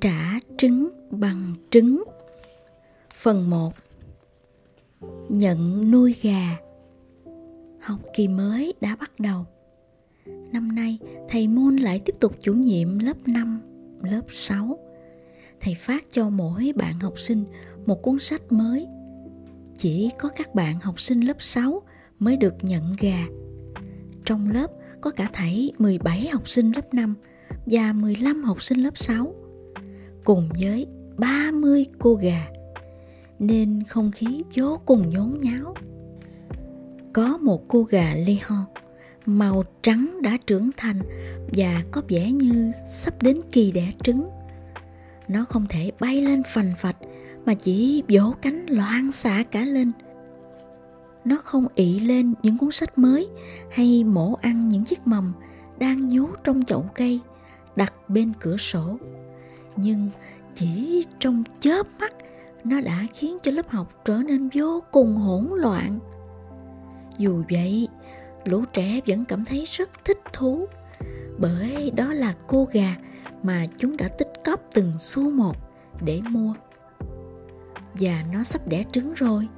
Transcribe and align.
Trả 0.00 0.40
trứng 0.58 0.88
bằng 1.10 1.54
trứng. 1.70 2.04
Phần 3.14 3.50
1 3.50 3.72
Nhận 5.28 5.90
nuôi 5.90 6.14
gà. 6.22 6.56
Học 7.80 8.00
kỳ 8.16 8.28
mới 8.28 8.74
đã 8.80 8.96
bắt 8.96 9.10
đầu. 9.20 9.44
Năm 10.52 10.74
nay 10.74 10.98
thầy 11.28 11.48
Môn 11.48 11.76
lại 11.76 12.00
tiếp 12.04 12.14
tục 12.20 12.36
chủ 12.42 12.54
nhiệm 12.54 12.98
lớp 12.98 13.28
5, 13.28 13.60
lớp 14.02 14.22
6 14.32 14.78
Thầy 15.60 15.74
phát 15.74 16.04
cho 16.10 16.28
mỗi 16.28 16.72
bạn 16.76 17.00
học 17.00 17.18
sinh 17.18 17.44
một 17.86 18.02
cuốn 18.02 18.18
sách 18.18 18.52
mới. 18.52 18.86
Chỉ 19.78 20.10
có 20.18 20.28
các 20.28 20.54
bạn 20.54 20.80
học 20.80 21.00
sinh 21.00 21.20
lớp 21.20 21.42
6 21.42 21.82
mới 22.18 22.36
được 22.36 22.54
nhận 22.62 22.96
gà. 23.00 23.26
Trong 24.24 24.50
lớp 24.50 24.70
có 25.00 25.10
cả 25.10 25.30
thảy 25.32 25.72
17 25.78 26.28
học 26.28 26.48
sinh 26.48 26.72
lớp 26.72 26.94
5 26.94 27.14
và 27.66 27.92
15 27.92 28.44
học 28.44 28.62
sinh 28.62 28.82
lớp 28.82 28.98
6 28.98 29.34
cùng 30.28 30.48
với 30.58 30.86
30 31.16 31.86
cô 31.98 32.14
gà, 32.14 32.46
nên 33.38 33.82
không 33.88 34.10
khí 34.10 34.42
vô 34.56 34.80
cùng 34.86 35.10
nhốn 35.10 35.38
nháo. 35.40 35.74
Có 37.12 37.36
một 37.36 37.68
cô 37.68 37.82
gà 37.82 38.14
Leon 38.14 38.64
màu 39.26 39.64
trắng 39.82 40.18
đã 40.22 40.36
trưởng 40.46 40.70
thành 40.76 41.00
và 41.52 41.82
có 41.90 42.02
vẻ 42.08 42.32
như 42.32 42.72
sắp 42.88 43.22
đến 43.22 43.40
kỳ 43.52 43.72
đẻ 43.72 43.92
trứng. 44.04 44.28
Nó 45.28 45.44
không 45.48 45.66
thể 45.68 45.90
bay 46.00 46.20
lên 46.20 46.42
phành 46.54 46.72
phạch 46.78 46.96
mà 47.46 47.54
chỉ 47.54 48.02
vỗ 48.08 48.34
cánh 48.42 48.66
loạn 48.66 49.12
xạ 49.12 49.44
cả 49.50 49.64
lên. 49.64 49.92
Nó 51.24 51.36
không 51.44 51.66
ị 51.74 52.00
lên 52.00 52.34
những 52.42 52.58
cuốn 52.58 52.70
sách 52.70 52.98
mới 52.98 53.28
hay 53.70 54.04
mổ 54.04 54.34
ăn 54.34 54.68
những 54.68 54.84
chiếc 54.84 55.06
mầm 55.06 55.32
đang 55.78 56.08
nhú 56.08 56.26
trong 56.44 56.64
chậu 56.64 56.84
cây 56.94 57.20
đặt 57.76 57.92
bên 58.08 58.32
cửa 58.40 58.56
sổ 58.56 58.98
nhưng 59.80 60.10
chỉ 60.54 61.04
trong 61.18 61.44
chớp 61.60 61.86
mắt, 61.98 62.14
nó 62.64 62.80
đã 62.80 63.06
khiến 63.14 63.38
cho 63.42 63.50
lớp 63.50 63.68
học 63.68 63.92
trở 64.04 64.16
nên 64.16 64.48
vô 64.54 64.82
cùng 64.90 65.16
hỗn 65.16 65.48
loạn. 65.54 65.98
Dù 67.18 67.42
vậy, 67.50 67.88
lũ 68.44 68.64
trẻ 68.72 69.00
vẫn 69.06 69.24
cảm 69.24 69.44
thấy 69.44 69.64
rất 69.70 69.90
thích 70.04 70.18
thú, 70.32 70.66
bởi 71.38 71.90
đó 71.90 72.12
là 72.12 72.34
cô 72.46 72.68
gà 72.72 72.96
mà 73.42 73.66
chúng 73.78 73.96
đã 73.96 74.08
tích 74.08 74.32
cóp 74.44 74.60
từng 74.74 74.92
xu 74.98 75.30
một 75.30 75.56
để 76.00 76.20
mua. 76.30 76.54
Và 77.94 78.24
nó 78.32 78.44
sắp 78.44 78.68
đẻ 78.68 78.84
trứng 78.92 79.14
rồi. 79.14 79.48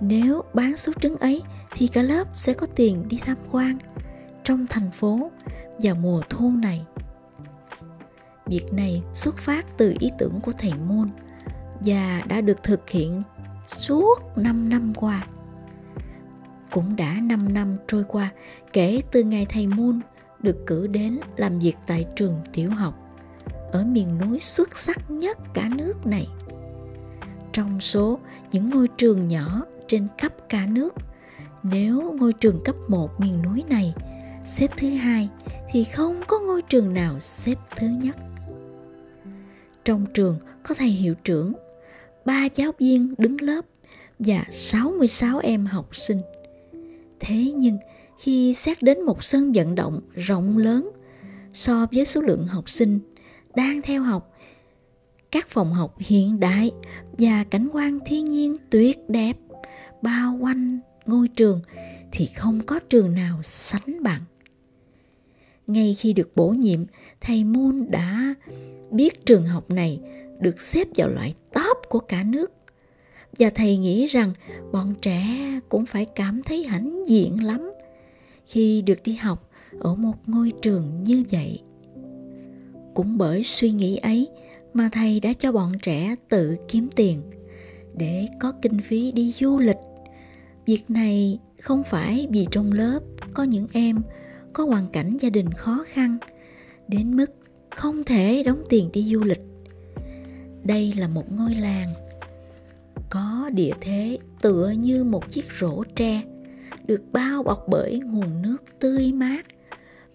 Nếu 0.00 0.42
bán 0.54 0.76
số 0.76 0.92
trứng 1.00 1.16
ấy, 1.16 1.42
thì 1.70 1.88
cả 1.88 2.02
lớp 2.02 2.28
sẽ 2.34 2.54
có 2.54 2.66
tiền 2.66 3.08
đi 3.08 3.18
tham 3.24 3.36
quan 3.50 3.78
trong 4.44 4.66
thành 4.66 4.90
phố 4.90 5.30
vào 5.78 5.94
mùa 5.94 6.22
thu 6.30 6.50
này. 6.50 6.86
Việc 8.46 8.72
này 8.72 9.02
xuất 9.14 9.38
phát 9.38 9.66
từ 9.76 9.94
ý 9.98 10.10
tưởng 10.18 10.40
của 10.40 10.52
thầy 10.58 10.72
Môn 10.88 11.10
và 11.80 12.22
đã 12.28 12.40
được 12.40 12.62
thực 12.62 12.90
hiện 12.90 13.22
suốt 13.78 14.14
5 14.36 14.68
năm 14.68 14.92
qua. 14.94 15.26
Cũng 16.70 16.96
đã 16.96 17.16
5 17.22 17.54
năm 17.54 17.76
trôi 17.88 18.04
qua 18.08 18.30
kể 18.72 19.02
từ 19.10 19.22
ngày 19.22 19.46
thầy 19.48 19.66
Môn 19.66 20.00
được 20.42 20.56
cử 20.66 20.86
đến 20.86 21.20
làm 21.36 21.58
việc 21.58 21.74
tại 21.86 22.06
trường 22.16 22.40
tiểu 22.52 22.70
học 22.70 22.94
ở 23.72 23.84
miền 23.84 24.18
núi 24.18 24.40
xuất 24.40 24.78
sắc 24.78 25.10
nhất 25.10 25.38
cả 25.54 25.68
nước 25.76 26.06
này. 26.06 26.28
Trong 27.52 27.80
số 27.80 28.18
những 28.52 28.68
ngôi 28.68 28.88
trường 28.88 29.28
nhỏ 29.28 29.62
trên 29.88 30.08
khắp 30.18 30.32
cả 30.48 30.66
nước, 30.66 30.94
nếu 31.62 32.16
ngôi 32.18 32.32
trường 32.32 32.64
cấp 32.64 32.76
1 32.88 33.20
miền 33.20 33.42
núi 33.42 33.64
này 33.68 33.94
xếp 34.46 34.68
thứ 34.76 34.90
hai 34.90 35.28
thì 35.72 35.84
không 35.84 36.22
có 36.26 36.38
ngôi 36.38 36.62
trường 36.62 36.94
nào 36.94 37.20
xếp 37.20 37.58
thứ 37.76 37.86
nhất. 37.86 38.16
Trong 39.84 40.06
trường 40.14 40.38
có 40.62 40.74
thầy 40.74 40.88
hiệu 40.88 41.14
trưởng, 41.14 41.52
ba 42.24 42.48
giáo 42.54 42.72
viên 42.78 43.14
đứng 43.18 43.40
lớp 43.40 43.64
và 44.18 44.44
66 44.50 45.38
em 45.38 45.66
học 45.66 45.96
sinh. 45.96 46.20
Thế 47.20 47.52
nhưng 47.56 47.78
khi 48.18 48.54
xét 48.54 48.82
đến 48.82 49.00
một 49.02 49.24
sân 49.24 49.52
vận 49.52 49.74
động 49.74 50.00
rộng 50.14 50.58
lớn 50.58 50.90
so 51.52 51.86
với 51.92 52.06
số 52.06 52.20
lượng 52.20 52.46
học 52.46 52.70
sinh 52.70 52.98
đang 53.54 53.82
theo 53.82 54.02
học, 54.02 54.32
các 55.30 55.48
phòng 55.50 55.72
học 55.72 55.94
hiện 55.98 56.40
đại 56.40 56.70
và 57.18 57.44
cảnh 57.44 57.68
quan 57.72 57.98
thiên 58.06 58.24
nhiên 58.24 58.56
tuyệt 58.70 58.98
đẹp 59.08 59.36
bao 60.02 60.38
quanh 60.40 60.80
ngôi 61.06 61.28
trường 61.28 61.60
thì 62.12 62.26
không 62.26 62.60
có 62.66 62.80
trường 62.88 63.14
nào 63.14 63.40
sánh 63.42 64.02
bằng. 64.02 64.20
Ngay 65.66 65.96
khi 65.98 66.12
được 66.12 66.36
bổ 66.36 66.48
nhiệm, 66.48 66.84
thầy 67.24 67.44
Moon 67.44 67.90
đã 67.90 68.34
biết 68.90 69.26
trường 69.26 69.46
học 69.46 69.70
này 69.70 70.00
được 70.40 70.60
xếp 70.60 70.88
vào 70.96 71.08
loại 71.08 71.34
top 71.54 71.76
của 71.88 71.98
cả 71.98 72.22
nước. 72.22 72.52
Và 73.38 73.50
thầy 73.50 73.76
nghĩ 73.76 74.06
rằng 74.06 74.32
bọn 74.72 74.94
trẻ 75.02 75.50
cũng 75.68 75.86
phải 75.86 76.04
cảm 76.04 76.42
thấy 76.42 76.64
hãnh 76.64 77.08
diện 77.08 77.44
lắm 77.44 77.70
khi 78.46 78.82
được 78.82 78.98
đi 79.04 79.14
học 79.14 79.50
ở 79.80 79.94
một 79.94 80.14
ngôi 80.26 80.52
trường 80.62 81.04
như 81.04 81.24
vậy. 81.30 81.60
Cũng 82.94 83.18
bởi 83.18 83.42
suy 83.44 83.70
nghĩ 83.70 83.96
ấy 83.96 84.28
mà 84.74 84.88
thầy 84.92 85.20
đã 85.20 85.32
cho 85.32 85.52
bọn 85.52 85.72
trẻ 85.82 86.14
tự 86.28 86.56
kiếm 86.68 86.88
tiền 86.96 87.22
để 87.96 88.28
có 88.40 88.52
kinh 88.62 88.80
phí 88.80 89.12
đi 89.12 89.34
du 89.40 89.58
lịch. 89.58 89.76
Việc 90.66 90.90
này 90.90 91.38
không 91.60 91.82
phải 91.90 92.26
vì 92.30 92.46
trong 92.50 92.72
lớp 92.72 93.00
có 93.34 93.42
những 93.42 93.66
em 93.72 94.02
có 94.52 94.64
hoàn 94.64 94.88
cảnh 94.88 95.16
gia 95.20 95.30
đình 95.30 95.52
khó 95.52 95.84
khăn 95.88 96.18
đến 96.88 97.16
mức 97.16 97.30
không 97.76 98.04
thể 98.04 98.42
đóng 98.46 98.62
tiền 98.68 98.90
đi 98.92 99.12
du 99.12 99.24
lịch. 99.24 99.40
Đây 100.64 100.94
là 100.96 101.08
một 101.08 101.32
ngôi 101.32 101.54
làng 101.54 101.88
có 103.10 103.50
địa 103.52 103.72
thế 103.80 104.18
tựa 104.42 104.70
như 104.70 105.04
một 105.04 105.30
chiếc 105.30 105.44
rổ 105.60 105.84
tre, 105.96 106.22
được 106.86 107.02
bao 107.12 107.42
bọc 107.42 107.64
bởi 107.68 108.00
nguồn 108.00 108.42
nước 108.42 108.56
tươi 108.78 109.12
mát 109.12 109.46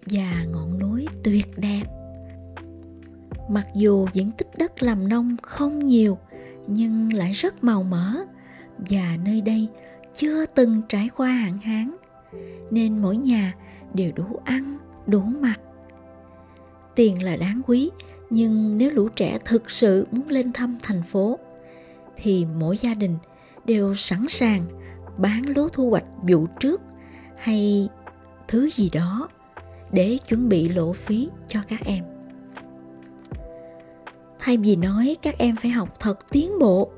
và 0.05 0.45
ngọn 0.51 0.79
núi 0.79 1.07
tuyệt 1.23 1.47
đẹp. 1.57 1.83
Mặc 3.49 3.67
dù 3.75 4.07
diện 4.13 4.31
tích 4.37 4.47
đất 4.57 4.83
làm 4.83 5.09
nông 5.09 5.35
không 5.41 5.85
nhiều, 5.85 6.17
nhưng 6.67 7.13
lại 7.13 7.31
rất 7.31 7.63
màu 7.63 7.83
mỡ 7.83 8.15
và 8.77 9.17
nơi 9.25 9.41
đây 9.41 9.67
chưa 10.17 10.45
từng 10.45 10.81
trải 10.89 11.09
qua 11.17 11.29
hạn 11.29 11.57
hán, 11.57 11.95
nên 12.71 13.01
mỗi 13.01 13.17
nhà 13.17 13.55
đều 13.93 14.11
đủ 14.15 14.39
ăn, 14.43 14.77
đủ 15.07 15.21
mặc 15.21 15.59
tiền 16.99 17.23
là 17.23 17.35
đáng 17.35 17.61
quý, 17.67 17.89
nhưng 18.29 18.77
nếu 18.77 18.91
lũ 18.91 19.09
trẻ 19.15 19.37
thực 19.45 19.71
sự 19.71 20.07
muốn 20.11 20.27
lên 20.29 20.53
thăm 20.53 20.77
thành 20.83 21.03
phố, 21.03 21.39
thì 22.17 22.45
mỗi 22.55 22.77
gia 22.77 22.93
đình 22.93 23.17
đều 23.65 23.95
sẵn 23.95 24.25
sàng 24.29 24.65
bán 25.17 25.41
lúa 25.55 25.69
thu 25.69 25.89
hoạch 25.89 26.03
vụ 26.21 26.47
trước 26.59 26.81
hay 27.37 27.89
thứ 28.47 28.69
gì 28.69 28.89
đó 28.89 29.29
để 29.91 30.17
chuẩn 30.27 30.49
bị 30.49 30.69
lộ 30.69 30.93
phí 30.93 31.29
cho 31.47 31.59
các 31.67 31.85
em. 31.85 32.03
Thay 34.39 34.57
vì 34.57 34.75
nói 34.75 35.15
các 35.21 35.37
em 35.37 35.55
phải 35.55 35.71
học 35.71 35.99
thật 35.99 36.29
tiến 36.29 36.59
bộ 36.59 36.91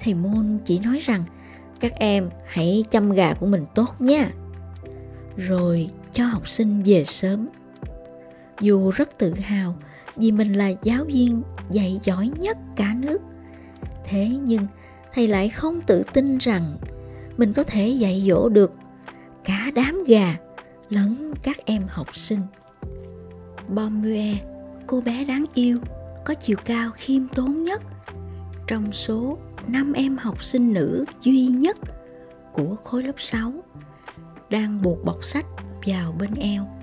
thầy 0.00 0.14
môn 0.14 0.58
chỉ 0.64 0.78
nói 0.78 0.98
rằng 0.98 1.24
các 1.80 1.92
em 1.94 2.30
hãy 2.46 2.84
chăm 2.90 3.12
gà 3.12 3.34
của 3.34 3.46
mình 3.46 3.64
tốt 3.74 3.94
nha. 3.98 4.30
Rồi 5.36 5.90
cho 6.12 6.26
học 6.26 6.48
sinh 6.48 6.82
về 6.82 7.04
sớm 7.04 7.48
dù 8.60 8.90
rất 8.90 9.18
tự 9.18 9.34
hào 9.34 9.76
vì 10.16 10.32
mình 10.32 10.52
là 10.52 10.72
giáo 10.82 11.04
viên 11.04 11.42
dạy 11.70 12.00
giỏi 12.04 12.30
nhất 12.38 12.58
cả 12.76 12.94
nước. 12.94 13.18
Thế 14.04 14.28
nhưng 14.28 14.66
thầy 15.14 15.28
lại 15.28 15.48
không 15.48 15.80
tự 15.80 16.02
tin 16.12 16.38
rằng 16.38 16.76
mình 17.36 17.52
có 17.52 17.64
thể 17.64 17.88
dạy 17.88 18.24
dỗ 18.28 18.48
được 18.48 18.72
cả 19.44 19.70
đám 19.74 20.04
gà 20.06 20.36
lẫn 20.88 21.34
các 21.42 21.56
em 21.64 21.82
học 21.88 22.16
sinh. 22.16 22.40
Bomue, 23.68 24.34
cô 24.86 25.00
bé 25.00 25.24
đáng 25.24 25.44
yêu 25.54 25.78
có 26.24 26.34
chiều 26.34 26.56
cao 26.64 26.90
khiêm 26.94 27.28
tốn 27.28 27.62
nhất 27.62 27.82
trong 28.66 28.92
số 28.92 29.38
5 29.66 29.92
em 29.92 30.16
học 30.16 30.44
sinh 30.44 30.72
nữ 30.72 31.04
duy 31.22 31.46
nhất 31.46 31.76
của 32.52 32.76
khối 32.84 33.02
lớp 33.02 33.12
6 33.18 33.52
đang 34.50 34.82
buộc 34.82 35.04
bọc 35.04 35.24
sách 35.24 35.46
vào 35.86 36.12
bên 36.18 36.34
eo 36.34 36.79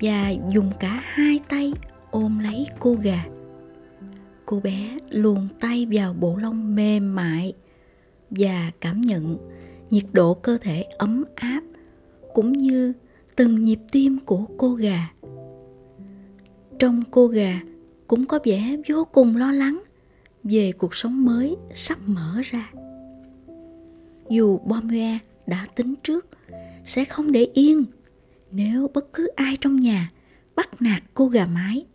và 0.00 0.30
dùng 0.50 0.70
cả 0.80 1.02
hai 1.02 1.40
tay 1.48 1.72
ôm 2.10 2.38
lấy 2.38 2.66
cô 2.78 2.94
gà. 2.94 3.24
Cô 4.46 4.60
bé 4.60 4.98
luồn 5.08 5.48
tay 5.60 5.86
vào 5.92 6.14
bộ 6.14 6.36
lông 6.36 6.74
mềm 6.74 7.14
mại 7.14 7.52
và 8.30 8.70
cảm 8.80 9.00
nhận 9.00 9.38
nhiệt 9.90 10.04
độ 10.12 10.34
cơ 10.34 10.58
thể 10.60 10.82
ấm 10.82 11.24
áp 11.34 11.62
cũng 12.34 12.52
như 12.52 12.92
từng 13.36 13.64
nhịp 13.64 13.78
tim 13.92 14.18
của 14.24 14.44
cô 14.58 14.74
gà. 14.74 15.10
Trong 16.78 17.02
cô 17.10 17.26
gà 17.26 17.60
cũng 18.06 18.26
có 18.26 18.38
vẻ 18.44 18.76
vô 18.88 19.04
cùng 19.12 19.36
lo 19.36 19.52
lắng 19.52 19.82
về 20.44 20.72
cuộc 20.72 20.94
sống 20.94 21.24
mới 21.24 21.56
sắp 21.74 21.98
mở 22.06 22.40
ra. 22.44 22.70
Dù 24.28 24.58
Bomue 24.58 25.18
đã 25.46 25.66
tính 25.74 25.94
trước, 26.02 26.26
sẽ 26.84 27.04
không 27.04 27.32
để 27.32 27.48
yên 27.54 27.84
nếu 28.52 28.90
bất 28.94 29.12
cứ 29.12 29.26
ai 29.26 29.56
trong 29.60 29.80
nhà 29.80 30.10
bắt 30.56 30.82
nạt 30.82 31.02
cô 31.14 31.26
gà 31.26 31.46
mái 31.46 31.86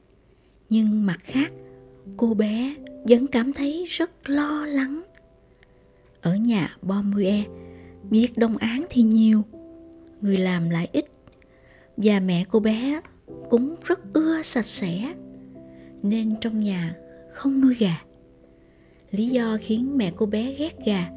nhưng 0.69 1.05
mặt 1.05 1.19
khác 1.23 1.51
cô 2.17 2.33
bé 2.33 2.75
vẫn 3.03 3.27
cảm 3.27 3.53
thấy 3.53 3.85
rất 3.89 4.29
lo 4.29 4.65
lắng. 4.65 5.01
Ở 6.21 6.35
nhà 6.35 6.75
Bomue, 6.81 7.43
việc 8.09 8.37
đồng 8.37 8.57
án 8.57 8.85
thì 8.89 9.01
nhiều, 9.01 9.41
người 10.21 10.37
làm 10.37 10.69
lại 10.69 10.87
ít, 10.91 11.05
và 11.97 12.19
mẹ 12.19 12.45
cô 12.51 12.59
bé 12.59 13.01
cũng 13.49 13.75
rất 13.85 14.13
ưa 14.13 14.41
sạch 14.41 14.65
sẽ, 14.65 15.13
nên 16.03 16.35
trong 16.41 16.59
nhà 16.59 16.95
không 17.33 17.61
nuôi 17.61 17.75
gà. 17.79 18.01
Lý 19.11 19.27
do 19.27 19.57
khiến 19.61 19.97
mẹ 19.97 20.11
cô 20.15 20.25
bé 20.25 20.53
ghét 20.53 20.85
gà 20.85 21.09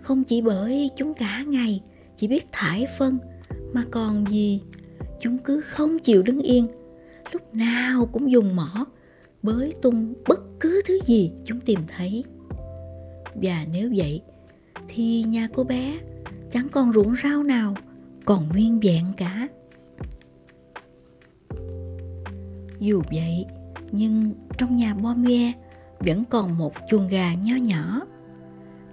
không 0.00 0.24
chỉ 0.24 0.42
bởi 0.42 0.90
chúng 0.96 1.14
cả 1.14 1.44
ngày 1.46 1.82
chỉ 2.18 2.28
biết 2.28 2.46
thải 2.52 2.86
phân 2.98 3.18
mà 3.72 3.84
còn 3.90 4.24
gì 4.30 4.62
chúng 5.20 5.38
cứ 5.38 5.60
không 5.60 5.98
chịu 5.98 6.22
đứng 6.22 6.40
yên. 6.40 6.68
Lúc 7.32 7.54
nào 7.54 8.06
cũng 8.06 8.30
dùng 8.30 8.56
mỏ 8.56 8.86
bới 9.42 9.74
tung 9.82 10.14
bất 10.28 10.40
cứ 10.60 10.82
thứ 10.86 10.98
gì 11.06 11.32
chúng 11.44 11.60
tìm 11.60 11.80
thấy. 11.88 12.24
Và 13.34 13.66
nếu 13.72 13.92
vậy 13.96 14.22
thì 14.88 15.22
nhà 15.22 15.48
cô 15.54 15.64
bé 15.64 15.98
chẳng 16.50 16.68
còn 16.68 16.92
ruộng 16.92 17.14
rau 17.22 17.42
nào 17.42 17.74
còn 18.24 18.48
nguyên 18.48 18.80
vẹn 18.80 19.04
cả. 19.16 19.48
Dù 22.78 23.02
vậy 23.10 23.46
nhưng 23.92 24.32
trong 24.58 24.76
nhà 24.76 24.94
Bomie 24.94 25.52
vẫn 25.98 26.24
còn 26.24 26.58
một 26.58 26.72
chuồng 26.90 27.08
gà 27.08 27.34
nho 27.34 27.56
nhỏ. 27.56 28.02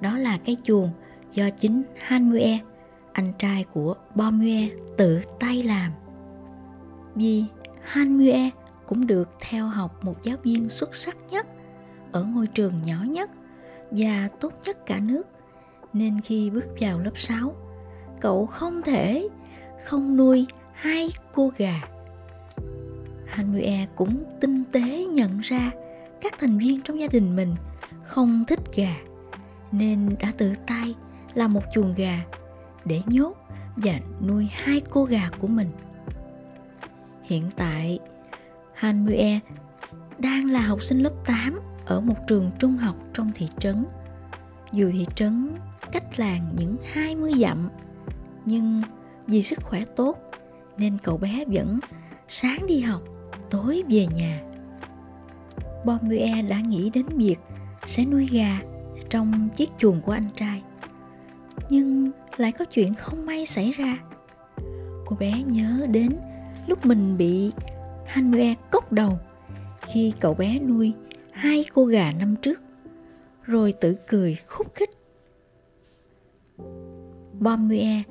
Đó 0.02 0.18
là 0.18 0.38
cái 0.46 0.58
chuồng 0.64 0.90
do 1.34 1.50
chính 1.50 1.84
Hanmue, 1.98 2.60
anh 3.16 3.34
trai 3.40 3.66
của 3.74 3.96
Bomue 4.16 4.70
tự 4.98 5.22
tay 5.40 5.64
làm 5.64 5.92
vì 7.16 7.44
Hanmue 7.82 8.50
cũng 8.86 9.08
được 9.08 9.30
theo 9.40 9.68
học 9.68 10.04
một 10.04 10.24
giáo 10.24 10.38
viên 10.44 10.70
xuất 10.70 10.96
sắc 10.96 11.18
nhất 11.30 11.48
ở 12.12 12.24
ngôi 12.24 12.48
trường 12.48 12.82
nhỏ 12.82 13.04
nhất 13.08 13.30
và 13.92 14.30
tốt 14.40 14.54
nhất 14.66 14.86
cả 14.86 15.00
nước. 15.00 15.24
Nên 15.94 16.22
khi 16.22 16.50
bước 16.50 16.66
vào 16.80 17.00
lớp 17.00 17.12
6, 17.16 17.56
cậu 18.22 18.46
không 18.46 18.82
thể 18.82 19.28
không 19.86 20.18
nuôi 20.18 20.46
hai 20.74 21.10
cô 21.34 21.52
gà. 21.58 21.82
Hanmue 23.28 23.88
cũng 23.96 24.24
tinh 24.42 24.64
tế 24.72 25.06
nhận 25.06 25.40
ra 25.40 25.72
các 26.22 26.34
thành 26.40 26.58
viên 26.58 26.82
trong 26.82 27.00
gia 27.00 27.08
đình 27.08 27.36
mình 27.36 27.56
không 28.04 28.46
thích 28.48 28.76
gà 28.76 28.96
nên 29.72 30.16
đã 30.20 30.32
tự 30.38 30.54
tay 30.68 30.96
làm 31.34 31.54
một 31.54 31.64
chuồng 31.74 31.94
gà 31.98 32.26
để 32.86 33.02
nhốt 33.06 33.34
và 33.76 34.00
nuôi 34.28 34.50
hai 34.52 34.82
cô 34.90 35.04
gà 35.04 35.30
của 35.40 35.48
mình. 35.48 35.70
Hiện 37.24 37.44
tại, 37.56 38.00
Hanmue 38.74 39.40
đang 40.20 40.50
là 40.50 40.62
học 40.62 40.84
sinh 40.84 41.00
lớp 41.00 41.14
8 41.26 41.60
ở 41.86 42.02
một 42.02 42.16
trường 42.28 42.52
trung 42.60 42.78
học 42.78 42.96
trong 43.14 43.32
thị 43.36 43.50
trấn. 43.60 43.86
Dù 44.72 44.92
thị 44.92 45.08
trấn 45.16 45.54
cách 45.92 46.20
làng 46.20 46.50
những 46.58 46.78
20 46.92 47.32
dặm, 47.40 47.70
nhưng 48.46 48.82
vì 49.28 49.44
sức 49.44 49.60
khỏe 49.64 49.86
tốt 49.96 50.18
nên 50.78 50.98
cậu 51.04 51.18
bé 51.18 51.46
vẫn 51.48 51.80
sáng 52.28 52.66
đi 52.68 52.80
học, 52.80 53.02
tối 53.50 53.84
về 53.90 54.08
nhà. 54.16 54.42
Bomue 55.86 56.42
đã 56.42 56.60
nghĩ 56.60 56.90
đến 56.90 57.06
việc 57.06 57.40
sẽ 57.86 58.06
nuôi 58.06 58.28
gà 58.32 58.60
trong 59.10 59.50
chiếc 59.56 59.70
chuồng 59.78 60.02
của 60.02 60.12
anh 60.12 60.30
trai. 60.36 60.64
Nhưng 61.70 62.12
lại 62.38 62.52
có 62.52 62.66
chuyện 62.66 62.94
không 62.94 63.26
may 63.26 63.46
xảy 63.46 63.72
ra. 63.72 63.98
Cô 65.06 65.16
bé 65.20 65.44
nhớ 65.46 65.88
đến 65.92 66.18
lúc 66.68 66.86
mình 66.86 67.18
bị 67.18 67.52
Hanue 68.06 68.56
cốc 68.72 68.92
đầu 68.92 69.20
khi 69.82 70.14
cậu 70.20 70.34
bé 70.34 70.60
nuôi 70.60 70.94
hai 71.32 71.66
cô 71.74 71.86
gà 71.86 72.12
năm 72.20 72.36
trước, 72.42 72.62
rồi 73.44 73.74
tự 73.82 73.96
cười 74.08 74.38
khúc 74.48 74.76
khích. 74.76 74.90
Bomue 77.40 78.04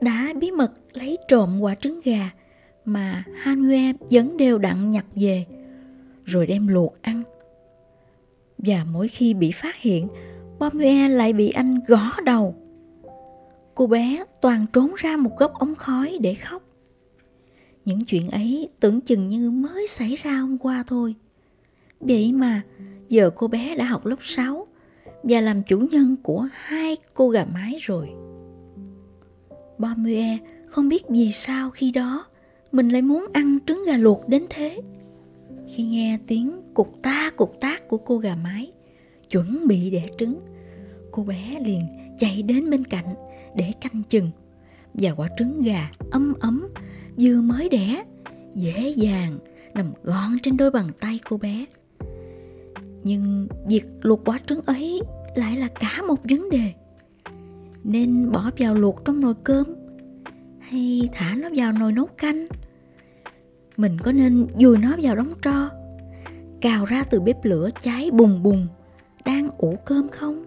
đã 0.00 0.32
bí 0.40 0.50
mật 0.50 0.72
lấy 0.92 1.18
trộm 1.28 1.60
quả 1.60 1.74
trứng 1.74 2.00
gà 2.04 2.30
mà 2.84 3.24
Hanue 3.34 3.92
vẫn 4.10 4.36
đều 4.36 4.58
đặn 4.58 4.90
nhặt 4.90 5.04
về, 5.14 5.46
rồi 6.24 6.46
đem 6.46 6.68
luộc 6.68 7.02
ăn. 7.02 7.22
Và 8.58 8.84
mỗi 8.92 9.08
khi 9.08 9.34
bị 9.34 9.52
phát 9.52 9.76
hiện, 9.76 10.08
Bomue 10.58 11.08
lại 11.08 11.32
bị 11.32 11.50
anh 11.50 11.80
gõ 11.86 12.20
đầu. 12.24 12.54
Cô 13.78 13.86
bé 13.86 14.24
toàn 14.40 14.66
trốn 14.72 14.94
ra 14.96 15.16
một 15.16 15.38
góc 15.38 15.52
ống 15.54 15.74
khói 15.74 16.18
để 16.20 16.34
khóc. 16.34 16.62
Những 17.84 18.04
chuyện 18.04 18.30
ấy 18.30 18.68
tưởng 18.80 19.00
chừng 19.00 19.28
như 19.28 19.50
mới 19.50 19.86
xảy 19.86 20.16
ra 20.22 20.38
hôm 20.38 20.58
qua 20.58 20.84
thôi. 20.86 21.14
Vậy 22.00 22.32
mà 22.32 22.62
giờ 23.08 23.30
cô 23.36 23.48
bé 23.48 23.76
đã 23.76 23.84
học 23.84 24.06
lớp 24.06 24.16
6 24.20 24.66
và 25.22 25.40
làm 25.40 25.62
chủ 25.62 25.78
nhân 25.78 26.16
của 26.22 26.48
hai 26.52 26.96
cô 27.14 27.28
gà 27.28 27.44
mái 27.44 27.78
rồi. 27.80 28.08
Bomue 29.78 30.38
không 30.66 30.88
biết 30.88 31.08
vì 31.08 31.32
sao 31.32 31.70
khi 31.70 31.90
đó 31.90 32.26
mình 32.72 32.88
lại 32.88 33.02
muốn 33.02 33.26
ăn 33.32 33.58
trứng 33.66 33.84
gà 33.86 33.96
luộc 33.96 34.28
đến 34.28 34.46
thế. 34.50 34.80
Khi 35.68 35.82
nghe 35.82 36.18
tiếng 36.26 36.60
cục 36.74 37.02
ta 37.02 37.30
cục 37.36 37.60
tác 37.60 37.88
của 37.88 37.98
cô 37.98 38.18
gà 38.18 38.34
mái 38.34 38.72
chuẩn 39.30 39.66
bị 39.66 39.90
đẻ 39.90 40.08
trứng, 40.18 40.40
cô 41.10 41.22
bé 41.22 41.60
liền 41.64 41.82
chạy 42.18 42.42
đến 42.42 42.70
bên 42.70 42.84
cạnh 42.84 43.14
để 43.58 43.72
canh 43.80 44.02
chừng. 44.08 44.30
Và 44.94 45.10
quả 45.10 45.28
trứng 45.38 45.60
gà 45.60 45.90
ấm 46.10 46.34
ấm, 46.40 46.68
vừa 47.20 47.40
mới 47.40 47.68
đẻ, 47.68 48.04
dễ 48.54 48.88
dàng, 48.88 49.38
nằm 49.74 49.92
gọn 50.02 50.38
trên 50.42 50.56
đôi 50.56 50.70
bàn 50.70 50.88
tay 51.00 51.20
cô 51.28 51.36
bé. 51.36 51.66
Nhưng 53.04 53.48
việc 53.66 53.86
luộc 54.00 54.24
quả 54.24 54.40
trứng 54.46 54.60
ấy 54.60 55.00
lại 55.34 55.56
là 55.56 55.68
cả 55.68 56.02
một 56.08 56.20
vấn 56.28 56.50
đề. 56.50 56.72
Nên 57.84 58.32
bỏ 58.32 58.50
vào 58.58 58.74
luộc 58.74 59.04
trong 59.04 59.20
nồi 59.20 59.34
cơm, 59.44 59.66
hay 60.60 61.08
thả 61.12 61.34
nó 61.34 61.48
vào 61.56 61.72
nồi 61.72 61.92
nấu 61.92 62.06
canh. 62.06 62.46
Mình 63.76 63.98
có 64.02 64.12
nên 64.12 64.46
dùi 64.60 64.78
nó 64.78 64.96
vào 65.02 65.16
đống 65.16 65.32
tro, 65.42 65.70
cào 66.60 66.84
ra 66.84 67.04
từ 67.10 67.20
bếp 67.20 67.44
lửa 67.44 67.68
cháy 67.80 68.10
bùng 68.10 68.42
bùng, 68.42 68.66
đang 69.24 69.50
ủ 69.58 69.76
cơm 69.84 70.08
không? 70.08 70.44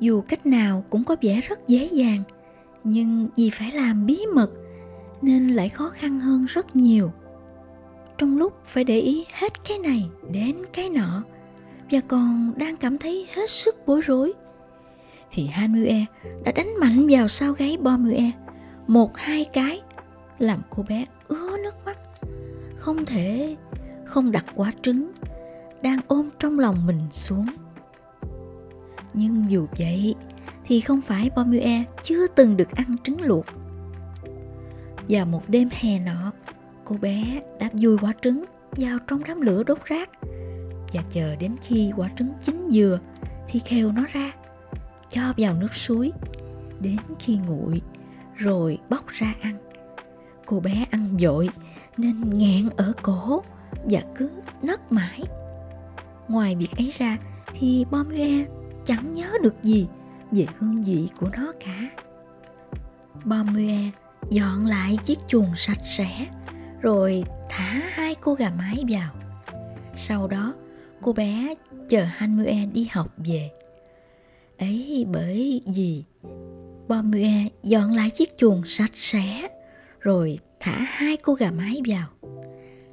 Dù 0.00 0.20
cách 0.20 0.46
nào 0.46 0.84
cũng 0.90 1.04
có 1.04 1.16
vẻ 1.22 1.40
rất 1.40 1.68
dễ 1.68 1.88
dàng, 1.92 2.22
nhưng 2.84 3.28
vì 3.36 3.50
phải 3.50 3.70
làm 3.70 4.06
bí 4.06 4.18
mật 4.34 4.50
nên 5.22 5.48
lại 5.48 5.68
khó 5.68 5.90
khăn 5.90 6.20
hơn 6.20 6.46
rất 6.48 6.76
nhiều. 6.76 7.12
Trong 8.18 8.38
lúc 8.38 8.52
phải 8.66 8.84
để 8.84 9.00
ý 9.00 9.24
hết 9.32 9.64
cái 9.68 9.78
này 9.78 10.08
đến 10.30 10.56
cái 10.72 10.90
nọ 10.90 11.22
và 11.90 12.00
còn 12.08 12.52
đang 12.56 12.76
cảm 12.76 12.98
thấy 12.98 13.26
hết 13.34 13.50
sức 13.50 13.76
bối 13.86 14.00
rối, 14.00 14.32
thì 15.30 15.46
Hanue 15.46 16.04
đã 16.44 16.52
đánh 16.52 16.80
mạnh 16.80 17.06
vào 17.10 17.28
sau 17.28 17.52
gáy 17.52 17.76
Bomue 17.76 18.30
một 18.86 19.16
hai 19.16 19.44
cái, 19.44 19.82
làm 20.38 20.60
cô 20.70 20.82
bé 20.88 21.04
ứa 21.28 21.56
nước 21.64 21.74
mắt, 21.84 21.98
không 22.76 23.04
thể 23.04 23.56
không 24.04 24.32
đặt 24.32 24.44
quả 24.54 24.72
trứng 24.82 25.12
đang 25.82 26.00
ôm 26.06 26.28
trong 26.38 26.58
lòng 26.58 26.86
mình 26.86 27.00
xuống 27.12 27.46
nhưng 29.14 29.50
dù 29.50 29.66
vậy 29.78 30.14
thì 30.64 30.80
không 30.80 31.00
phải 31.00 31.30
Pomue 31.30 31.84
chưa 32.02 32.26
từng 32.26 32.56
được 32.56 32.70
ăn 32.70 32.96
trứng 33.04 33.22
luộc 33.22 33.44
vào 35.08 35.26
một 35.26 35.42
đêm 35.48 35.68
hè 35.72 35.98
nọ, 35.98 36.32
cô 36.84 36.96
bé 37.00 37.40
đáp 37.58 37.70
vui 37.72 37.98
quả 38.02 38.12
trứng 38.22 38.44
vào 38.72 38.98
trong 39.06 39.20
đám 39.26 39.40
lửa 39.40 39.62
đốt 39.62 39.78
rác 39.84 40.10
và 40.92 41.02
chờ 41.10 41.36
đến 41.36 41.56
khi 41.62 41.92
quả 41.96 42.10
trứng 42.18 42.32
chín 42.40 42.70
vừa 42.72 42.98
thì 43.48 43.60
khều 43.60 43.92
nó 43.92 44.04
ra, 44.12 44.32
cho 45.10 45.32
vào 45.36 45.54
nước 45.54 45.74
suối 45.74 46.12
đến 46.80 46.96
khi 47.18 47.38
nguội 47.48 47.80
rồi 48.36 48.78
bóc 48.88 49.06
ra 49.08 49.34
ăn. 49.40 49.56
Cô 50.46 50.60
bé 50.60 50.86
ăn 50.90 51.16
vội 51.20 51.48
nên 51.96 52.38
nghẹn 52.38 52.68
ở 52.76 52.92
cổ 53.02 53.42
và 53.84 54.00
cứ 54.16 54.30
nấc 54.62 54.92
mãi. 54.92 55.22
Ngoài 56.28 56.56
việc 56.56 56.76
ấy 56.76 56.92
ra 56.98 57.18
thì 57.58 57.84
Pomue 57.90 58.44
chẳng 58.90 59.14
nhớ 59.14 59.32
được 59.42 59.54
gì 59.62 59.88
về 60.30 60.46
hương 60.58 60.84
vị 60.84 61.08
của 61.20 61.28
nó 61.36 61.52
cả. 61.60 61.90
Bomue 63.24 63.90
dọn 64.30 64.66
lại 64.66 64.96
chiếc 65.06 65.18
chuồng 65.28 65.52
sạch 65.56 65.80
sẽ, 65.84 66.26
rồi 66.80 67.24
thả 67.48 67.82
hai 67.88 68.14
cô 68.14 68.34
gà 68.34 68.50
mái 68.58 68.84
vào. 68.88 69.12
Sau 69.94 70.28
đó, 70.28 70.54
cô 71.02 71.12
bé 71.12 71.54
chờ 71.88 72.04
Hanmue 72.04 72.66
đi 72.72 72.88
học 72.92 73.14
về. 73.16 73.50
Ấy 74.58 75.06
bởi 75.12 75.62
vì 75.66 76.04
Bomue 76.88 77.48
dọn 77.62 77.92
lại 77.92 78.10
chiếc 78.10 78.38
chuồng 78.38 78.62
sạch 78.66 78.94
sẽ, 78.94 79.48
rồi 80.00 80.38
thả 80.60 80.76
hai 80.78 81.16
cô 81.16 81.34
gà 81.34 81.50
mái 81.50 81.80
vào. 81.86 82.08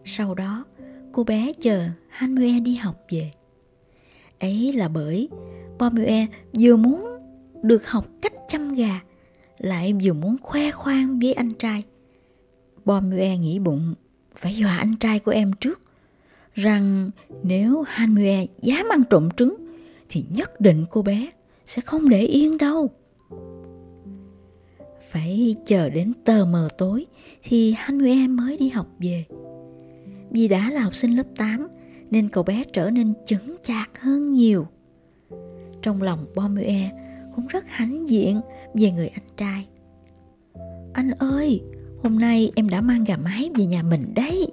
Sau 0.06 0.36
đó, 0.36 0.66
cô 1.12 1.24
bé 1.24 1.54
chờ 1.62 1.90
Hanmue 2.10 2.60
đi 2.60 2.76
học 2.76 2.96
về. 3.10 3.32
Ấy 4.40 4.74
là 4.74 4.88
bởi 4.88 5.30
Pomue 5.80 6.28
vừa 6.60 6.76
muốn 6.76 7.08
được 7.64 7.88
học 7.88 8.08
cách 8.22 8.34
chăm 8.48 8.74
gà 8.74 9.00
lại 9.58 9.94
vừa 10.04 10.14
muốn 10.14 10.36
khoe 10.42 10.72
khoang 10.72 11.20
với 11.20 11.34
anh 11.34 11.54
trai. 11.54 11.84
Pomue 12.86 13.38
nghĩ 13.38 13.60
bụng 13.60 13.94
phải 14.36 14.56
dọa 14.56 14.78
anh 14.78 14.96
trai 15.00 15.20
của 15.20 15.32
em 15.32 15.52
trước, 15.60 15.82
rằng 16.54 17.10
nếu 17.44 17.84
Hanmue 17.88 18.46
dám 18.62 18.86
ăn 18.90 19.04
trộm 19.10 19.30
trứng 19.38 19.56
thì 20.10 20.26
nhất 20.30 20.62
định 20.62 20.86
cô 20.92 21.02
bé 21.02 21.32
sẽ 21.66 21.82
không 21.82 22.10
để 22.10 22.22
yên 22.22 22.58
đâu. 22.58 22.90
Phải 25.12 25.56
chờ 25.66 25.90
đến 25.90 26.14
tờ 26.26 26.46
mờ 26.46 26.70
tối 26.78 27.06
thì 27.44 27.74
Hanmue 27.78 28.28
mới 28.28 28.58
đi 28.58 28.70
học 28.70 28.88
về. 29.00 29.26
Vì 30.32 30.48
đã 30.48 30.72
là 30.72 30.82
học 30.82 30.96
sinh 30.96 31.16
lớp 31.16 31.28
8 31.36 31.68
nên 32.12 32.30
cậu 32.30 32.44
bé 32.44 32.64
trở 32.74 32.90
nên 32.90 33.14
chững 33.26 33.56
chạc 33.64 34.02
hơn 34.02 34.34
nhiều. 34.34 34.68
Trong 35.88 36.02
lòng 36.02 36.26
Bomue 36.36 36.92
cũng 37.36 37.48
rất 37.48 37.66
hãnh 37.68 38.10
diện 38.10 38.42
về 38.74 38.92
người 38.92 39.08
anh 39.08 39.28
trai. 39.38 39.68
Anh 40.94 41.12
ơi, 41.12 41.62
hôm 42.04 42.20
nay 42.20 42.52
em 42.56 42.70
đã 42.70 42.82
mang 42.82 43.04
gà 43.04 43.18
mái 43.18 43.52
về 43.58 43.66
nhà 43.66 43.84
mình 43.84 44.14
đấy. 44.16 44.48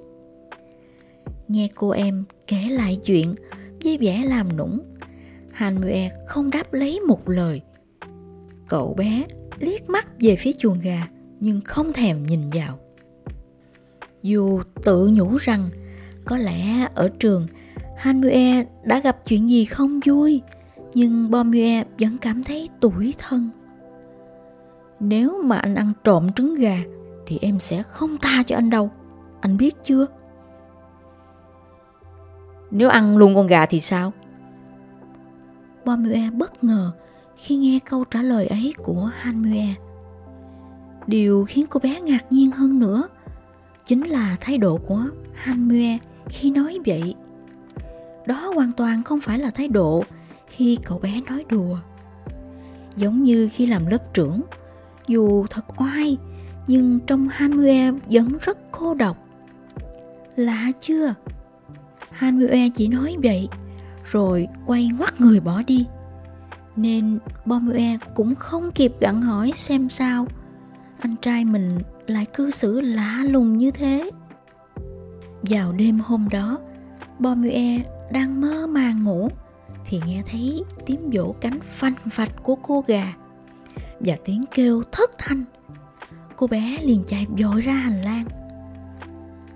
Nghe 1.49 1.69
cô 1.75 1.91
em 1.91 2.25
kể 2.47 2.69
lại 2.71 3.00
chuyện 3.05 3.35
với 3.85 3.99
vẻ 3.99 4.23
làm 4.26 4.57
nũng, 4.57 4.81
Hanmue 5.53 6.11
không 6.26 6.50
đáp 6.50 6.73
lấy 6.73 7.00
một 7.00 7.29
lời. 7.29 7.61
Cậu 8.69 8.95
bé 8.95 9.25
liếc 9.59 9.88
mắt 9.91 10.09
về 10.21 10.37
phía 10.37 10.53
chuồng 10.53 10.79
gà 10.79 11.09
nhưng 11.41 11.61
không 11.61 11.93
thèm 11.93 12.26
nhìn 12.26 12.50
vào. 12.50 12.79
Dù 14.23 14.61
tự 14.83 15.11
nhủ 15.14 15.37
rằng 15.37 15.69
có 16.25 16.38
lẽ 16.38 16.88
ở 16.95 17.09
trường 17.19 17.47
Hanmue 17.97 18.64
đã 18.85 19.00
gặp 19.00 19.17
chuyện 19.26 19.49
gì 19.49 19.64
không 19.64 20.00
vui 20.07 20.43
nhưng 20.95 21.31
Bomue 21.31 21.85
vẫn 21.99 22.19
cảm 22.19 22.45
thấy 22.45 22.69
tủi 22.81 23.15
thân. 23.19 23.51
Nếu 25.01 25.43
mà 25.43 25.59
anh 25.59 25.75
ăn 25.75 25.93
trộm 26.05 26.33
trứng 26.33 26.55
gà, 26.55 26.79
thì 27.27 27.39
em 27.43 27.61
sẽ 27.61 27.83
không 27.83 28.17
tha 28.23 28.43
cho 28.43 28.57
anh 28.57 28.71
đâu. 28.71 28.91
Anh 29.41 29.57
biết 29.57 29.75
chưa? 29.85 30.07
Nếu 32.71 32.89
ăn 32.89 33.17
luôn 33.17 33.35
con 33.35 33.47
gà 33.47 33.67
thì 33.67 33.81
sao? 33.81 34.13
Bomue 35.85 36.31
bất 36.31 36.65
ngờ 36.65 36.91
khi 37.37 37.57
nghe 37.57 37.79
câu 37.91 38.05
trả 38.05 38.23
lời 38.23 38.47
ấy 38.47 38.75
của 38.77 39.11
Hanmue. 39.15 39.75
Điều 41.07 41.45
khiến 41.45 41.67
cô 41.71 41.81
bé 41.83 42.01
ngạc 42.01 42.33
nhiên 42.33 42.51
hơn 42.51 42.79
nữa 42.79 43.09
chính 43.87 44.03
là 44.07 44.37
thái 44.41 44.59
độ 44.59 44.79
của 44.87 45.05
Hanmue 45.35 45.99
khi 46.29 46.51
nói 46.51 46.79
vậy. 46.87 47.15
Đó 48.27 48.53
hoàn 48.55 48.73
toàn 48.73 49.03
không 49.03 49.21
phải 49.21 49.39
là 49.39 49.51
thái 49.51 49.69
độ 49.69 50.05
khi 50.56 50.78
cậu 50.84 50.99
bé 50.99 51.20
nói 51.20 51.44
đùa. 51.49 51.78
Giống 52.96 53.23
như 53.23 53.49
khi 53.52 53.66
làm 53.66 53.87
lớp 53.87 54.14
trưởng, 54.14 54.40
dù 55.06 55.46
thật 55.50 55.80
oai, 55.80 56.18
nhưng 56.66 57.00
trong 57.06 57.28
Hanmue 57.28 57.90
vẫn 58.11 58.38
rất 58.40 58.58
cô 58.70 58.94
độc. 58.94 59.16
Lạ 60.37 60.70
chưa? 60.80 61.14
Hanmue 62.11 62.68
chỉ 62.75 62.88
nói 62.88 63.16
vậy, 63.23 63.49
rồi 64.11 64.49
quay 64.66 64.88
ngoắt 64.99 65.20
người 65.20 65.40
bỏ 65.40 65.62
đi. 65.66 65.87
Nên 66.76 67.18
Bomue 67.44 67.99
cũng 68.14 68.34
không 68.34 68.73
kịp 68.73 68.92
gặn 69.00 69.23
hỏi 69.23 69.52
xem 69.56 69.90
sao 69.90 70.26
anh 70.99 71.16
trai 71.23 71.44
mình 71.44 71.78
lại 72.06 72.26
cư 72.34 72.50
xử 72.50 72.80
lạ 72.80 73.25
lùng 73.28 73.56
như 73.56 73.70
thế. 73.70 74.11
Vào 75.42 75.73
đêm 75.73 75.99
hôm 75.99 76.28
đó, 76.30 76.58
Bomue 77.18 77.78
đang 78.12 78.40
mơ 78.40 78.66
màng 78.66 79.04
ngủ 79.04 79.28
thì 79.88 80.00
nghe 80.07 80.23
thấy 80.31 80.64
tiếng 80.87 81.11
vỗ 81.12 81.35
cánh 81.41 81.59
phanh 81.76 81.95
phạch 82.11 82.43
của 82.43 82.55
cô 82.55 82.85
gà 82.87 83.14
và 84.00 84.17
tiếng 84.25 84.45
kêu 84.55 84.83
thất 84.93 85.11
thanh. 85.19 85.45
Cô 86.37 86.47
bé 86.47 86.79
liền 86.83 87.05
chạy 87.07 87.26
vội 87.38 87.61
ra 87.61 87.73
hành 87.73 88.03
lang. 88.03 88.25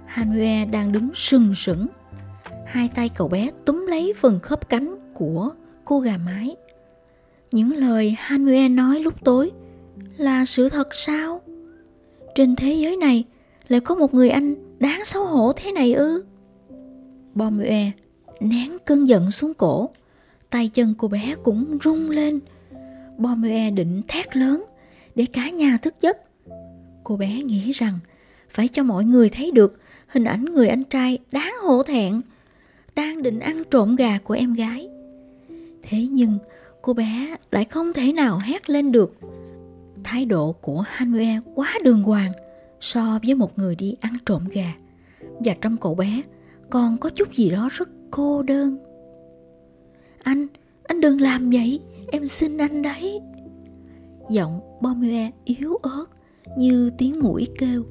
Hanue 0.07 0.65
đang 0.65 0.93
đứng 0.93 1.11
sừng 1.15 1.55
sững. 1.55 1.87
Hai 2.67 2.89
tay 2.95 3.09
cậu 3.09 3.29
bé 3.29 3.51
túm 3.65 3.87
lấy 3.87 4.13
phần 4.21 4.41
khớp 4.41 4.69
cánh 4.69 5.13
của 5.15 5.51
cô 5.85 6.01
gà 6.01 6.17
mái. 6.17 6.57
Những 7.53 7.77
lời 7.77 8.17
Hanue 8.19 8.69
nói 8.69 9.01
lúc 9.01 9.15
tối 9.25 9.51
là 10.17 10.45
sự 10.45 10.69
thật 10.69 10.89
sao? 10.93 11.41
Trên 12.35 12.57
thế 12.57 12.73
giới 12.73 12.97
này 12.97 13.25
lại 13.69 13.81
có 13.81 13.95
một 13.95 14.15
người 14.15 14.31
anh 14.31 14.79
đáng 14.79 15.05
xấu 15.05 15.25
hổ 15.25 15.53
thế 15.57 15.73
này 15.73 15.95
ư? 15.95 16.25
Bomue 17.35 17.91
nén 18.41 18.79
cơn 18.85 19.09
giận 19.09 19.31
xuống 19.31 19.55
cổ 19.55 19.91
tay 20.51 20.69
chân 20.69 20.95
cô 20.99 21.09
bé 21.09 21.35
cũng 21.43 21.79
rung 21.85 22.11
lên. 22.11 22.41
Bomue 23.19 23.71
định 23.71 24.03
thét 24.09 24.37
lớn 24.37 24.65
để 25.15 25.27
cả 25.33 25.51
nhà 25.51 25.77
thức 25.83 25.95
giấc. 26.01 26.17
Cô 27.05 27.17
bé 27.17 27.43
nghĩ 27.43 27.73
rằng 27.73 27.99
phải 28.51 28.69
cho 28.69 28.83
mọi 28.83 29.05
người 29.05 29.29
thấy 29.29 29.51
được 29.51 29.81
hình 30.07 30.25
ảnh 30.25 30.45
người 30.45 30.69
anh 30.69 30.85
trai 30.85 31.19
đáng 31.33 31.55
hổ 31.63 31.83
thẹn, 31.83 32.21
đang 32.95 33.23
định 33.23 33.41
ăn 33.41 33.63
trộm 33.71 33.97
gà 33.97 34.19
của 34.19 34.35
em 34.35 34.55
gái. 34.55 34.89
Thế 35.83 36.07
nhưng 36.11 36.39
cô 36.83 36.93
bé 36.93 37.37
lại 37.51 37.65
không 37.65 37.93
thể 37.93 38.13
nào 38.13 38.39
hét 38.43 38.71
lên 38.71 38.93
được. 38.93 39.17
Thái 40.05 40.25
độ 40.25 40.53
của 40.53 40.81
Hanue 40.81 41.41
quá 41.55 41.75
đường 41.85 42.03
hoàng 42.03 42.33
so 42.81 43.19
với 43.25 43.35
một 43.35 43.59
người 43.59 43.77
đi 43.77 43.97
ăn 44.01 44.17
trộm 44.27 44.49
gà. 44.53 44.73
Và 45.21 45.55
trong 45.61 45.77
cậu 45.77 45.95
bé 45.95 46.23
còn 46.71 46.99
có 46.99 47.11
chút 47.11 47.33
gì 47.35 47.51
đó 47.51 47.69
rất 47.73 47.89
cô 48.11 48.43
đơn. 48.43 48.79
Anh, 50.23 50.47
anh 50.85 51.01
đừng 51.01 51.21
làm 51.21 51.51
vậy, 51.51 51.81
em 52.13 52.27
xin 52.27 52.59
anh 52.59 52.83
đấy. 52.83 53.21
Giọng 54.31 54.61
Bomue 54.81 55.31
yếu 55.45 55.77
ớt 55.77 56.07
như 56.57 56.91
tiếng 56.99 57.21
mũi 57.21 57.49
kêu. 57.59 57.85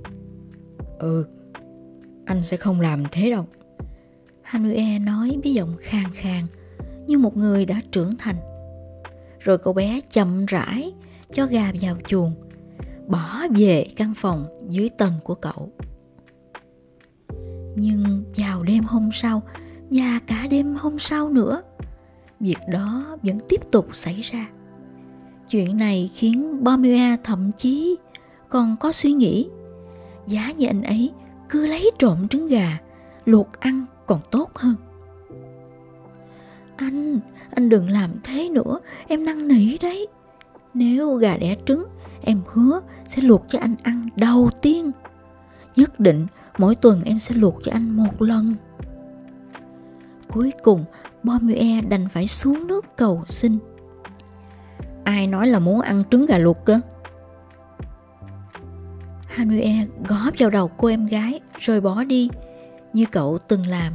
Ừ, 1.00 1.25
anh 2.25 2.43
sẽ 2.43 2.57
không 2.57 2.81
làm 2.81 3.03
thế 3.12 3.31
đâu. 3.31 3.46
Hanue 4.41 5.00
nói 5.00 5.38
với 5.43 5.53
giọng 5.53 5.75
khàn 5.79 6.05
khàn 6.13 6.48
như 7.07 7.17
một 7.17 7.38
người 7.38 7.65
đã 7.65 7.81
trưởng 7.91 8.17
thành. 8.17 8.36
Rồi 9.39 9.57
cậu 9.57 9.74
bé 9.74 10.01
chậm 10.12 10.46
rãi 10.46 10.93
cho 11.34 11.46
gà 11.46 11.72
vào 11.81 11.98
chuồng, 12.07 12.34
bỏ 13.07 13.41
về 13.57 13.88
căn 13.96 14.13
phòng 14.17 14.46
dưới 14.69 14.89
tầng 14.89 15.13
của 15.24 15.36
cậu. 15.36 15.72
Nhưng 17.75 18.24
vào 18.38 18.63
đêm 18.63 18.84
hôm 18.84 19.10
sau 19.13 19.41
và 19.89 20.19
cả 20.27 20.48
đêm 20.50 20.75
hôm 20.75 21.00
sau 21.00 21.29
nữa, 21.29 21.62
việc 22.39 22.58
đó 22.72 23.17
vẫn 23.24 23.39
tiếp 23.50 23.62
tục 23.72 23.88
xảy 23.94 24.22
ra. 24.22 24.48
Chuyện 25.50 25.77
này 25.77 26.10
khiến 26.13 26.63
Bomia 26.63 27.17
thậm 27.24 27.51
chí 27.58 27.96
còn 28.50 28.75
có 28.79 28.91
suy 28.91 29.12
nghĩ 29.12 29.50
giá 30.27 30.51
như 30.51 30.67
anh 30.67 30.84
ấy 30.84 31.12
cứ 31.50 31.67
lấy 31.67 31.91
trộm 32.00 32.27
trứng 32.27 32.48
gà 32.48 32.79
luộc 33.25 33.60
ăn 33.60 33.86
còn 34.06 34.20
tốt 34.32 34.50
hơn. 34.56 34.75
Anh, 36.75 37.20
anh 37.50 37.70
đừng 37.70 37.89
làm 37.89 38.12
thế 38.24 38.50
nữa, 38.50 38.79
em 39.08 39.25
năn 39.25 39.48
nỉ 39.48 39.77
đấy. 39.77 40.08
Nếu 40.74 41.13
gà 41.13 41.38
đẻ 41.38 41.56
trứng, 41.65 41.86
em 42.22 42.41
hứa 42.48 42.82
sẽ 43.08 43.22
luộc 43.22 43.46
cho 43.50 43.60
anh 43.60 43.75
ăn 43.84 44.10
đầu 44.15 44.50
tiên. 44.62 44.91
Nhất 45.75 46.00
định 46.00 46.27
mỗi 46.58 46.75
tuần 46.75 47.03
em 47.03 47.20
sẽ 47.20 47.36
luộc 47.36 47.63
cho 47.63 47.72
anh 47.72 47.89
một 47.89 48.22
lần. 48.22 48.53
Cuối 50.27 50.51
cùng, 50.63 50.86
Bomue 51.27 51.81
đành 51.81 52.10
phải 52.10 52.27
xuống 52.27 52.67
nước 52.67 52.86
cầu 52.98 53.24
xin. 53.27 53.57
Ai 55.03 55.27
nói 55.27 55.48
là 55.48 55.60
muốn 55.60 55.81
ăn 55.81 56.03
trứng 56.12 56.25
gà 56.25 56.38
luộc 56.38 56.65
cơ? 56.65 56.79
Hanue 59.27 59.86
gõ 60.07 60.31
vào 60.39 60.50
đầu 60.50 60.67
cô 60.77 60.88
em 60.88 61.05
gái, 61.05 61.39
rồi 61.60 61.81
bỏ 61.81 62.03
đi, 62.03 62.29
như 62.93 63.05
cậu 63.12 63.38
từng 63.48 63.67
làm 63.67 63.93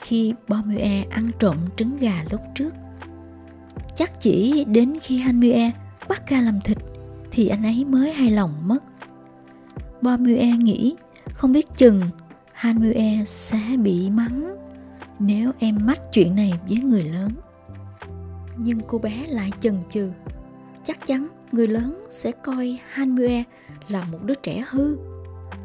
khi 0.00 0.34
Bomue 0.48 1.04
ăn 1.10 1.30
trộm 1.38 1.56
trứng 1.76 1.96
gà 1.96 2.24
lúc 2.30 2.40
trước. 2.54 2.70
Chắc 3.96 4.20
chỉ 4.20 4.64
đến 4.64 4.98
khi 5.02 5.18
Hanue 5.18 5.70
bắt 6.08 6.22
ca 6.26 6.40
làm 6.40 6.60
thịt 6.60 6.78
thì 7.30 7.48
anh 7.48 7.62
ấy 7.62 7.84
mới 7.84 8.12
hài 8.12 8.30
lòng 8.30 8.54
mất. 8.64 8.84
Bomue 10.02 10.46
nghĩ 10.46 10.96
không 11.34 11.52
biết 11.52 11.66
chừng 11.76 12.00
Hanue 12.52 13.24
sẽ 13.24 13.60
bị 13.82 14.10
mắng 14.10 14.56
nếu 15.18 15.50
em 15.58 15.78
mách 15.86 16.00
chuyện 16.12 16.34
này 16.34 16.52
với 16.68 16.76
người 16.76 17.02
lớn. 17.02 17.30
Nhưng 18.56 18.80
cô 18.86 18.98
bé 18.98 19.26
lại 19.28 19.50
chần 19.60 19.74
chừ. 19.90 20.10
Chắc 20.84 21.06
chắn 21.06 21.28
người 21.52 21.68
lớn 21.68 22.06
sẽ 22.10 22.32
coi 22.32 22.78
hanmue 22.88 23.44
là 23.88 24.04
một 24.12 24.18
đứa 24.22 24.34
trẻ 24.34 24.64
hư. 24.68 24.96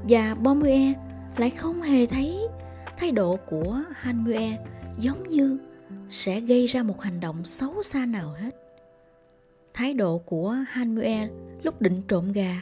Và 0.09 0.35
bomue 0.35 0.93
lại 1.37 1.49
không 1.49 1.81
hề 1.81 2.05
thấy 2.05 2.47
thái 2.97 3.11
độ 3.11 3.35
của 3.49 3.81
hanmue 3.91 4.57
giống 4.97 5.29
như 5.29 5.57
sẽ 6.09 6.39
gây 6.39 6.67
ra 6.67 6.83
một 6.83 7.01
hành 7.01 7.19
động 7.19 7.45
xấu 7.45 7.83
xa 7.83 8.05
nào 8.05 8.33
hết. 8.39 8.55
Thái 9.73 9.93
độ 9.93 10.17
của 10.17 10.55
hanmue 10.69 11.27
lúc 11.63 11.81
định 11.81 12.01
trộm 12.07 12.31
gà, 12.31 12.61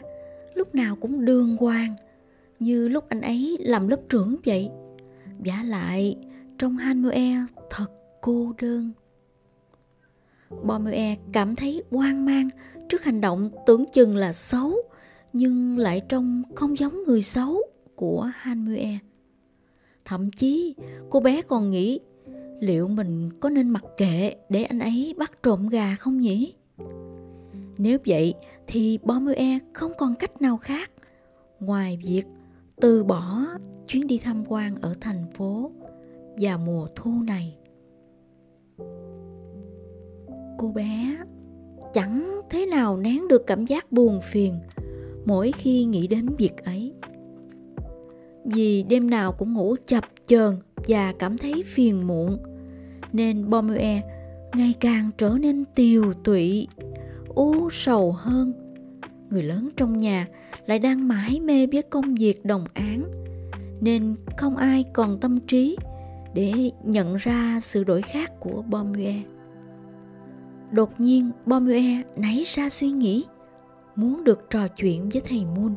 lúc 0.56 0.76
nào 0.76 0.96
cũng 0.96 1.26
đường 1.26 1.58
hoàng, 1.58 1.96
như 2.60 2.88
lúc 2.88 3.10
anh 3.10 3.22
ấy 3.22 3.58
làm 3.60 3.88
lớp 3.88 4.00
trưởng 4.10 4.36
vậy. 4.46 4.70
Vả 5.40 5.64
lại 5.64 6.16
trong 6.58 6.78
Hanmue 6.78 7.46
thật 7.70 7.88
cô 8.22 8.54
đơn. 8.62 8.92
Bomoe 10.64 11.16
cảm 11.32 11.56
thấy 11.56 11.84
hoang 11.92 12.26
mang 12.26 12.50
trước 12.90 13.04
hành 13.04 13.22
động 13.22 13.50
tưởng 13.66 13.86
chừng 13.94 14.16
là 14.16 14.34
xấu, 14.34 14.76
nhưng 15.34 15.78
lại 15.78 16.02
trông 16.10 16.44
không 16.56 16.78
giống 16.78 17.04
người 17.04 17.22
xấu 17.22 17.58
của 17.96 18.32
Hanmue. 18.36 18.98
Thậm 20.06 20.32
chí, 20.32 20.76
cô 21.10 21.20
bé 21.20 21.42
còn 21.42 21.72
nghĩ, 21.72 22.00
liệu 22.60 22.88
mình 22.88 23.30
có 23.40 23.50
nên 23.50 23.70
mặc 23.70 23.84
kệ 23.98 24.36
để 24.50 24.64
anh 24.64 24.80
ấy 24.80 25.16
bắt 25.18 25.44
trộm 25.44 25.70
gà 25.70 25.96
không 25.96 26.18
nhỉ? 26.18 26.54
Nếu 27.78 27.98
vậy, 28.06 28.34
thì 28.68 29.00
Bomue 29.04 29.60
không 29.74 29.92
còn 29.98 30.16
cách 30.16 30.42
nào 30.42 30.58
khác 30.58 30.92
ngoài 31.60 32.00
việc 32.04 32.24
từ 32.76 33.04
bỏ 33.04 33.46
chuyến 33.88 34.08
đi 34.08 34.18
tham 34.18 34.44
quan 34.48 34.76
ở 34.82 34.94
thành 35.02 35.26
phố 35.34 35.72
vào 36.40 36.58
mùa 36.58 36.88
thu 36.96 37.12
này. 37.28 37.58
Cô 40.58 40.72
bé 40.76 41.18
chẳng 41.94 42.42
thế 42.50 42.66
nào 42.66 42.98
nén 42.98 43.28
được 43.28 43.48
cảm 43.48 43.66
giác 43.66 43.92
buồn 43.92 44.20
phiền 44.32 44.60
mỗi 45.26 45.52
khi 45.52 45.84
nghĩ 45.84 46.08
đến 46.08 46.28
việc 46.38 46.64
ấy. 46.66 46.94
Vì 48.46 48.84
đêm 48.84 49.10
nào 49.10 49.32
cũng 49.32 49.54
ngủ 49.54 49.76
chập 49.88 50.04
chờn 50.28 50.56
và 50.88 51.14
cảm 51.20 51.38
thấy 51.38 51.64
phiền 51.66 52.08
muộn, 52.08 52.38
nên 53.14 53.50
Bomue 53.50 54.02
ngày 54.56 54.74
càng 54.80 55.10
trở 55.18 55.30
nên 55.30 55.64
tiều 55.76 56.14
tụy, 56.14 56.68
u 57.28 57.70
sầu 57.70 58.12
hơn. 58.12 58.54
Người 59.30 59.44
lớn 59.44 59.70
trong 59.78 59.98
nhà 59.98 60.28
lại 60.66 60.80
đang 60.80 61.08
mãi 61.08 61.40
mê 61.40 61.68
với 61.68 61.82
công 61.82 62.16
việc 62.16 62.46
đồng 62.46 62.66
án, 62.74 63.12
nên 63.82 64.16
không 64.38 64.58
ai 64.58 64.86
còn 64.94 65.20
tâm 65.20 65.40
trí 65.40 65.78
để 66.34 66.72
nhận 66.84 67.16
ra 67.16 67.60
sự 67.62 67.84
đổi 67.84 68.02
khác 68.02 68.32
của 68.40 68.62
Bomue. 68.62 69.14
Đột 70.72 71.00
nhiên 71.00 71.32
Bomue 71.46 72.04
nảy 72.16 72.44
ra 72.48 72.70
suy 72.70 72.92
nghĩ, 72.92 73.26
muốn 73.96 74.24
được 74.24 74.50
trò 74.50 74.68
chuyện 74.68 75.10
với 75.10 75.22
thầy 75.30 75.46
Moon. 75.46 75.76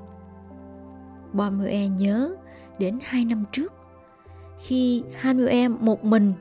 Bomue 1.33 1.89
nhớ 1.89 2.35
đến 2.79 2.99
hai 3.03 3.25
năm 3.25 3.45
trước, 3.53 3.73
khi 4.67 5.03
Hanue 5.15 5.69
một 5.69 6.05
mình 6.05 6.33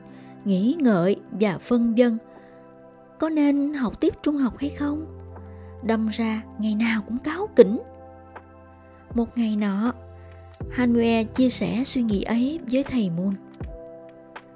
nghĩ 0.44 0.76
ngợi 0.80 1.16
và 1.30 1.58
phân 1.58 1.94
vân, 1.96 2.18
có 3.18 3.28
nên 3.28 3.74
học 3.74 4.00
tiếp 4.00 4.14
trung 4.22 4.36
học 4.36 4.58
hay 4.58 4.70
không 4.70 5.20
đâm 5.82 6.08
ra 6.08 6.42
ngày 6.58 6.74
nào 6.74 7.02
cũng 7.06 7.18
cáo 7.18 7.46
kỉnh 7.56 7.80
một 9.14 9.38
ngày 9.38 9.56
nọ 9.56 9.92
Hanue 10.70 11.24
chia 11.24 11.50
sẻ 11.50 11.82
suy 11.84 12.02
nghĩ 12.02 12.22
ấy 12.22 12.60
với 12.72 12.84
thầy 12.84 13.10
Moon 13.10 13.34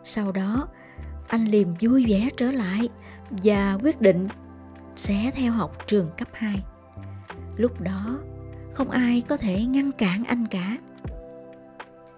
sau 0.05 0.33
đó, 0.33 0.69
anh 1.29 1.45
liềm 1.45 1.69
vui 1.81 2.07
vẻ 2.09 2.29
trở 2.37 2.51
lại 2.51 2.89
và 3.31 3.79
quyết 3.83 4.01
định 4.01 4.27
sẽ 4.97 5.31
theo 5.35 5.53
học 5.53 5.79
trường 5.87 6.11
cấp 6.19 6.29
2 6.33 6.63
lúc 7.57 7.81
đó, 7.81 8.19
không 8.73 8.91
ai 8.91 9.23
có 9.29 9.37
thể 9.37 9.65
ngăn 9.65 9.93
cản 9.93 10.25
anh 10.25 10.47
cả. 10.47 10.79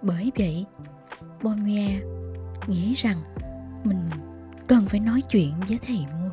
Bởi 0.02 0.32
vậy 0.38 0.66
Bomia 1.42 2.00
nghĩ 2.66 2.94
rằng 2.94 3.18
mình 3.84 4.08
cần 4.66 4.86
phải 4.86 5.00
nói 5.00 5.22
chuyện 5.30 5.52
với 5.68 5.78
thầy 5.86 5.98
mua 5.98 6.25